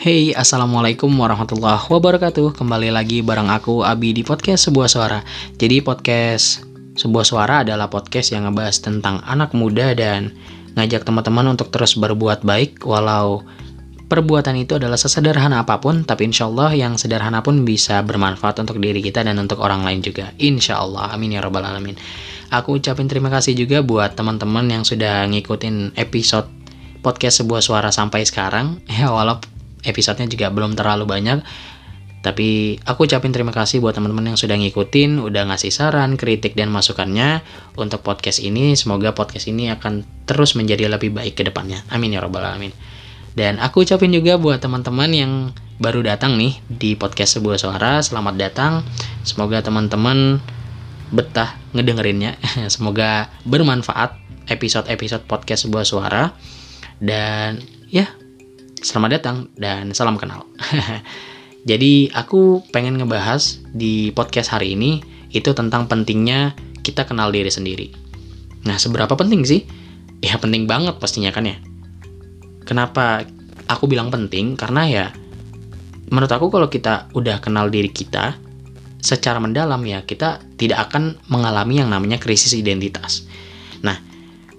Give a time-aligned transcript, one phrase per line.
[0.00, 2.56] Hey, Assalamualaikum warahmatullahi wabarakatuh.
[2.56, 5.20] Kembali lagi bareng aku, Abi, di podcast Sebuah Suara.
[5.60, 6.64] Jadi podcast
[6.96, 10.32] Sebuah Suara adalah podcast yang ngebahas tentang anak muda dan
[10.72, 13.44] ngajak teman-teman untuk terus berbuat baik Walau
[14.08, 18.80] perbuatan itu adalah sesederhana apa pun Tapi insya Allah yang sederhana pun bisa bermanfaat untuk
[18.80, 20.32] diri kita dan untuk orang lain juga.
[20.40, 22.00] Insya Allah, amin ya robbal alamin.
[22.48, 26.48] Aku ucapin terima kasih juga buat teman-teman yang sudah ngikutin episode
[27.04, 28.80] podcast sebuah suara sampai sekarang.
[28.88, 31.38] Ya walaupun episodenya juga belum terlalu banyak
[32.20, 36.68] tapi aku ucapin terima kasih buat teman-teman yang sudah ngikutin, udah ngasih saran, kritik, dan
[36.68, 37.40] masukannya
[37.80, 38.76] untuk podcast ini.
[38.76, 41.80] Semoga podcast ini akan terus menjadi lebih baik ke depannya.
[41.88, 42.76] Amin ya robbal alamin.
[43.32, 45.32] Dan aku ucapin juga buat teman-teman yang
[45.80, 48.84] baru datang nih di podcast sebuah suara, selamat datang.
[49.24, 50.44] Semoga teman-teman
[51.08, 52.36] betah ngedengerinnya.
[52.74, 56.36] Semoga bermanfaat episode-episode podcast sebuah suara.
[57.00, 58.12] Dan ya,
[58.80, 60.48] Selamat datang dan salam kenal.
[61.68, 65.04] Jadi aku pengen ngebahas di podcast hari ini
[65.36, 67.92] itu tentang pentingnya kita kenal diri sendiri.
[68.64, 69.68] Nah, seberapa penting sih?
[70.24, 71.60] Ya penting banget pastinya kan ya.
[72.64, 73.28] Kenapa
[73.68, 74.56] aku bilang penting?
[74.56, 75.06] Karena ya
[76.08, 78.40] menurut aku kalau kita udah kenal diri kita
[79.04, 83.28] secara mendalam ya kita tidak akan mengalami yang namanya krisis identitas.
[83.84, 84.00] Nah,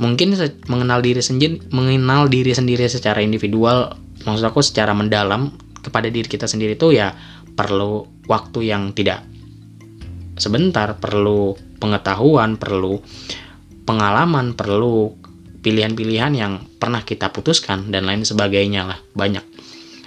[0.00, 0.32] mungkin
[0.72, 6.48] mengenal diri sendiri mengenal diri sendiri secara individual maksud aku secara mendalam kepada diri kita
[6.48, 7.12] sendiri itu ya
[7.56, 9.24] perlu waktu yang tidak
[10.36, 13.00] sebentar, perlu pengetahuan, perlu
[13.88, 15.16] pengalaman, perlu
[15.64, 19.42] pilihan-pilihan yang pernah kita putuskan dan lain sebagainya lah, banyak.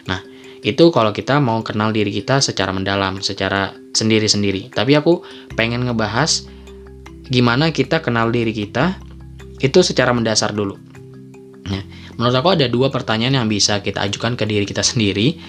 [0.08, 0.22] Nah,
[0.62, 4.72] itu kalau kita mau kenal diri kita secara mendalam, secara sendiri-sendiri.
[4.72, 5.26] Tapi aku
[5.58, 6.46] pengen ngebahas
[7.28, 8.98] gimana kita kenal diri kita
[9.60, 10.89] itu secara mendasar dulu.
[11.68, 11.84] Nah,
[12.20, 15.40] Menurut aku ada dua pertanyaan yang bisa kita ajukan ke diri kita sendiri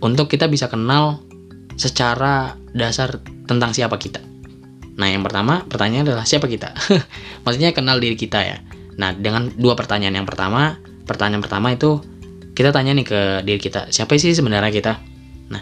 [0.00, 1.20] untuk kita bisa kenal
[1.76, 4.24] secara dasar tentang siapa kita.
[4.96, 6.72] Nah, yang pertama, pertanyaan adalah siapa kita?
[7.44, 8.56] Maksudnya kenal diri kita ya.
[8.96, 12.00] Nah, dengan dua pertanyaan yang pertama, pertanyaan pertama itu
[12.56, 14.96] kita tanya nih ke diri kita, siapa sih sebenarnya kita?
[15.52, 15.60] Nah,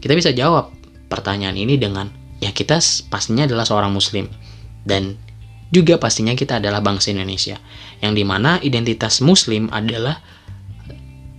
[0.00, 0.72] kita bisa jawab
[1.12, 2.08] pertanyaan ini dengan
[2.40, 2.80] ya kita
[3.12, 4.24] pastinya adalah seorang muslim
[4.88, 5.20] dan
[5.74, 7.58] juga pastinya kita adalah bangsa Indonesia,
[7.98, 10.22] yang di mana identitas Muslim adalah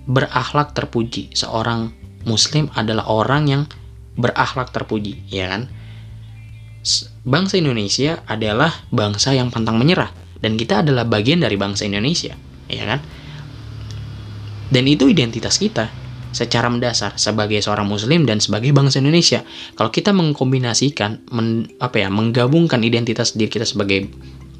[0.07, 1.31] berakhlak terpuji.
[1.31, 1.91] Seorang
[2.27, 3.63] Muslim adalah orang yang
[4.19, 5.71] berakhlak terpuji, ya kan?
[7.27, 12.35] Bangsa Indonesia adalah bangsa yang pantang menyerah, dan kita adalah bagian dari bangsa Indonesia,
[12.67, 12.99] ya kan?
[14.67, 15.87] Dan itu identitas kita
[16.37, 19.41] secara mendasar sebagai seorang muslim dan sebagai bangsa Indonesia.
[19.73, 24.05] Kalau kita mengkombinasikan men, apa ya, menggabungkan identitas diri kita sebagai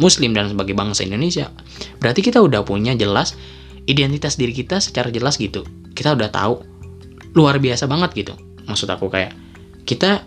[0.01, 1.53] muslim dan sebagai bangsa Indonesia,
[2.01, 3.37] berarti kita udah punya jelas
[3.85, 5.61] identitas diri kita secara jelas gitu.
[5.93, 6.65] Kita udah tahu
[7.37, 8.33] luar biasa banget gitu.
[8.65, 9.37] Maksud aku kayak
[9.85, 10.25] kita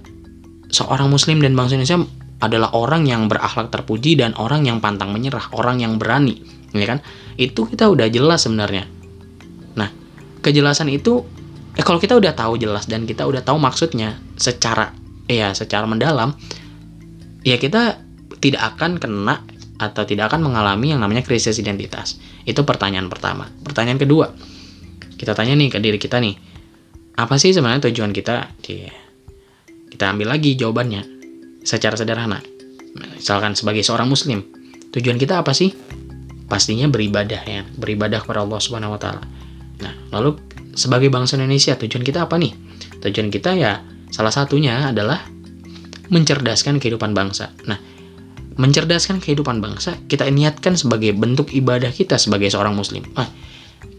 [0.70, 2.06] seorang muslim dan bangsa Indonesia
[2.40, 6.40] adalah orang yang berakhlak terpuji dan orang yang pantang menyerah, orang yang berani,
[6.72, 7.02] ya kan?
[7.36, 9.00] Itu kita udah jelas sebenarnya
[10.40, 11.24] kejelasan itu
[11.80, 14.92] eh kalau kita udah tahu jelas dan kita udah tahu maksudnya secara
[15.24, 16.36] ya secara mendalam
[17.40, 18.04] ya kita
[18.44, 19.40] tidak akan kena
[19.80, 22.20] atau tidak akan mengalami yang namanya krisis identitas.
[22.44, 23.48] Itu pertanyaan pertama.
[23.64, 24.28] Pertanyaan kedua,
[25.16, 26.36] kita tanya nih ke diri kita nih,
[27.16, 28.52] apa sih sebenarnya tujuan kita?
[29.88, 31.00] Kita ambil lagi jawabannya
[31.64, 32.44] secara sederhana.
[33.16, 34.44] Misalkan sebagai seorang muslim,
[34.92, 35.72] tujuan kita apa sih?
[36.44, 39.24] Pastinya beribadah ya, beribadah kepada Allah Subhanahu wa taala.
[39.80, 40.36] Nah, lalu
[40.74, 42.52] sebagai bangsa Indonesia tujuan kita apa nih?
[43.02, 45.22] Tujuan kita ya salah satunya adalah
[46.10, 47.54] mencerdaskan kehidupan bangsa.
[47.70, 47.78] Nah,
[48.58, 53.06] mencerdaskan kehidupan bangsa kita niatkan sebagai bentuk ibadah kita sebagai seorang muslim.
[53.14, 53.30] Nah,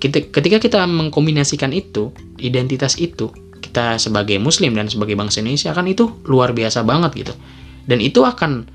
[0.02, 3.32] ketika kita mengkombinasikan itu, identitas itu,
[3.64, 7.34] kita sebagai muslim dan sebagai bangsa Indonesia kan itu luar biasa banget gitu.
[7.88, 8.68] Dan itu akan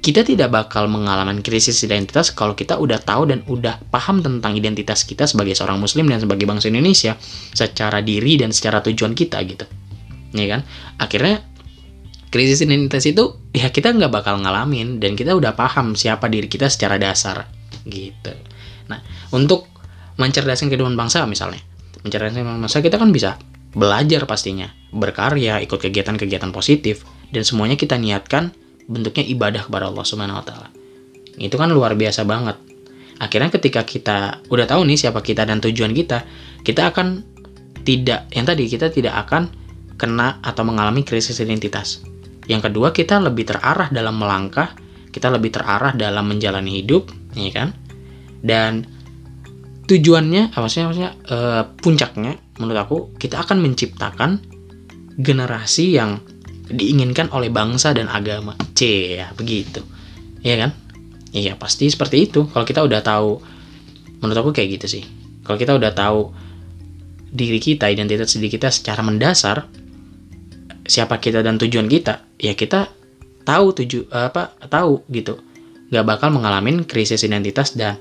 [0.00, 5.04] kita tidak bakal mengalami krisis identitas kalau kita udah tahu dan udah paham tentang identitas
[5.04, 7.20] kita sebagai seorang muslim dan sebagai bangsa Indonesia
[7.52, 9.68] secara diri dan secara tujuan kita gitu.
[10.32, 10.64] Ya kan?
[10.96, 11.44] Akhirnya
[12.32, 16.72] krisis identitas itu ya kita nggak bakal ngalamin dan kita udah paham siapa diri kita
[16.72, 17.44] secara dasar
[17.84, 18.32] gitu.
[18.88, 19.04] Nah
[19.36, 19.68] untuk
[20.16, 21.60] mencerdaskan kehidupan bangsa misalnya
[22.00, 23.36] mencerdaskan kehidupan bangsa kita kan bisa
[23.76, 28.50] belajar pastinya berkarya ikut kegiatan-kegiatan positif dan semuanya kita niatkan
[28.90, 30.68] bentuknya ibadah kepada Allah Subhanahu wa taala.
[31.38, 32.58] Itu kan luar biasa banget.
[33.22, 36.26] Akhirnya ketika kita udah tahu nih siapa kita dan tujuan kita,
[36.66, 37.22] kita akan
[37.86, 39.48] tidak yang tadi kita tidak akan
[39.94, 42.02] kena atau mengalami krisis identitas.
[42.48, 44.74] Yang kedua, kita lebih terarah dalam melangkah,
[45.12, 47.68] kita lebih terarah dalam menjalani hidup, ya kan?
[48.40, 48.88] Dan
[49.84, 51.36] tujuannya, apa sih maksudnya e,
[51.78, 54.40] puncaknya menurut aku kita akan menciptakan
[55.20, 56.22] generasi yang
[56.70, 58.54] diinginkan oleh bangsa dan agama.
[58.72, 59.82] C ya, begitu.
[60.40, 60.70] Iya kan?
[61.30, 62.46] Iya, pasti seperti itu.
[62.50, 63.38] Kalau kita udah tahu
[64.22, 65.04] menurut aku kayak gitu sih.
[65.44, 66.30] Kalau kita udah tahu
[67.30, 69.66] diri kita, identitas diri kita secara mendasar,
[70.86, 72.90] siapa kita dan tujuan kita, ya kita
[73.46, 75.38] tahu tuju apa tahu gitu.
[75.90, 77.98] Nggak bakal mengalami krisis identitas dan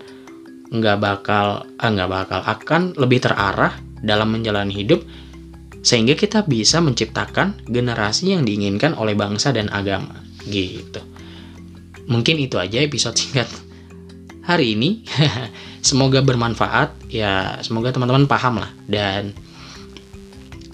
[0.69, 3.73] nggak bakal ah, nggak bakal akan lebih terarah
[4.05, 5.01] dalam menjalani hidup
[5.79, 10.19] sehingga kita bisa menciptakan generasi yang diinginkan oleh bangsa dan agama.
[10.43, 10.99] Gitu.
[12.09, 13.47] Mungkin itu aja episode singkat
[14.43, 15.05] hari ini.
[15.87, 16.91] Semoga bermanfaat.
[17.07, 18.71] Ya semoga teman-teman paham lah.
[18.83, 19.31] Dan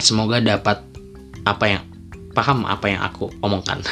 [0.02, 0.82] semoga dapat
[1.46, 1.84] apa yang
[2.34, 3.86] paham apa yang aku omongkan.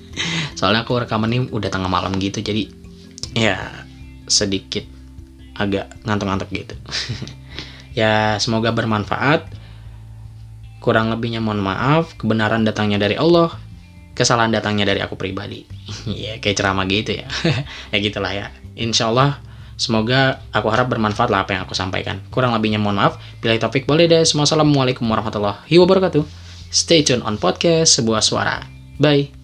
[0.58, 2.70] Soalnya aku rekaman ini udah tengah malam gitu jadi
[3.34, 3.58] ya
[4.30, 4.86] sedikit
[5.58, 6.74] agak ngantuk-ngantuk gitu.
[7.90, 9.50] Ya semoga bermanfaat
[10.80, 13.52] kurang lebihnya mohon maaf kebenaran datangnya dari Allah
[14.20, 15.64] kesalahan datangnya dari aku pribadi.
[16.06, 17.26] Ya kayak ceramah gitu ya.
[17.92, 18.52] Ya gitulah ya.
[18.76, 19.40] Insya Allah
[19.80, 22.20] semoga aku harap bermanfaat lah apa yang aku sampaikan.
[22.28, 23.16] Kurang lebihnya mohon maaf.
[23.40, 24.22] Bila topik boleh deh.
[24.28, 26.22] Semua assalamualaikum warahmatullahi wabarakatuh.
[26.70, 28.62] Stay tune on podcast sebuah suara.
[29.00, 29.39] Bye